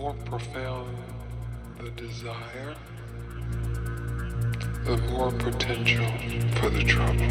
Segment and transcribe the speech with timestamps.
[0.00, 0.96] more profound
[1.78, 2.74] the desire,
[4.86, 6.06] the more potential
[6.54, 7.28] for the trouble.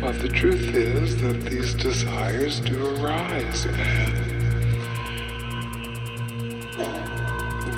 [0.00, 3.76] But the truth is that these desires do arise, and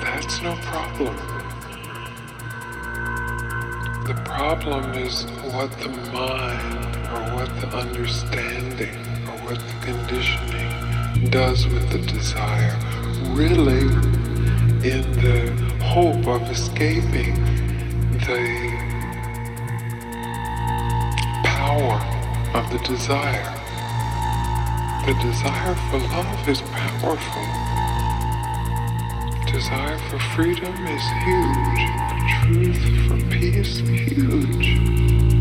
[0.01, 1.17] that's no problem.
[4.05, 8.95] The problem is what the mind or what the understanding
[9.27, 10.90] or what the conditioning
[11.29, 12.75] does with the desire,
[13.33, 13.81] really
[14.83, 15.51] in the
[15.83, 17.35] hope of escaping
[18.11, 18.71] the
[21.43, 22.01] power
[22.55, 23.57] of the desire.
[25.05, 27.45] The desire for love is powerful.
[29.51, 31.81] Desire for freedom is huge.
[32.41, 35.40] Truth for peace, huge.